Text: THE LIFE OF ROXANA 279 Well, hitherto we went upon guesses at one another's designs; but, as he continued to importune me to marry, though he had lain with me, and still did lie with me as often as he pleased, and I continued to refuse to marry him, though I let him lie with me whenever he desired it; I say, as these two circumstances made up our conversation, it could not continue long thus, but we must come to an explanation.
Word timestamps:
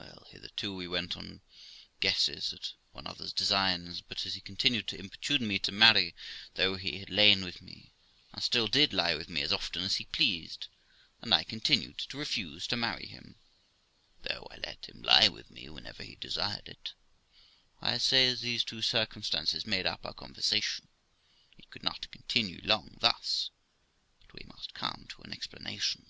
THE 0.00 0.06
LIFE 0.06 0.12
OF 0.12 0.22
ROXANA 0.22 0.48
279 0.56 0.60
Well, 0.80 0.96
hitherto 0.96 1.24
we 1.26 1.26
went 1.26 1.40
upon 1.42 1.98
guesses 2.00 2.52
at 2.54 2.72
one 2.92 3.06
another's 3.06 3.32
designs; 3.34 4.00
but, 4.00 4.24
as 4.24 4.32
he 4.34 4.40
continued 4.40 4.86
to 4.88 4.98
importune 4.98 5.46
me 5.46 5.58
to 5.58 5.72
marry, 5.72 6.14
though 6.54 6.76
he 6.76 6.98
had 7.00 7.10
lain 7.10 7.44
with 7.44 7.60
me, 7.60 7.92
and 8.32 8.42
still 8.42 8.66
did 8.68 8.92
lie 8.94 9.14
with 9.14 9.28
me 9.28 9.42
as 9.42 9.52
often 9.52 9.82
as 9.82 9.96
he 9.96 10.06
pleased, 10.06 10.68
and 11.20 11.34
I 11.34 11.44
continued 11.44 11.98
to 11.98 12.16
refuse 12.18 12.66
to 12.68 12.76
marry 12.78 13.06
him, 13.06 13.36
though 14.22 14.46
I 14.50 14.56
let 14.58 14.86
him 14.88 15.02
lie 15.02 15.28
with 15.28 15.50
me 15.50 15.68
whenever 15.68 16.02
he 16.02 16.14
desired 16.16 16.68
it; 16.68 16.94
I 17.82 17.98
say, 17.98 18.28
as 18.28 18.40
these 18.40 18.64
two 18.64 18.80
circumstances 18.80 19.66
made 19.66 19.86
up 19.86 20.06
our 20.06 20.14
conversation, 20.14 20.88
it 21.58 21.68
could 21.70 21.82
not 21.82 22.10
continue 22.10 22.60
long 22.64 22.96
thus, 23.00 23.50
but 24.22 24.34
we 24.34 24.46
must 24.46 24.72
come 24.72 25.06
to 25.10 25.22
an 25.22 25.32
explanation. 25.32 26.06